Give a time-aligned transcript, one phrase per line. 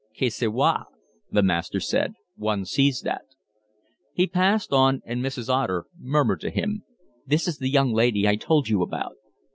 [0.17, 0.87] "Ca se voit,"
[1.29, 2.15] the master said.
[2.35, 3.21] "One sees that."
[4.13, 5.47] He passed on, and Mrs.
[5.47, 6.81] Otter murmured to him:
[7.27, 9.13] "This is the young lady I told you about."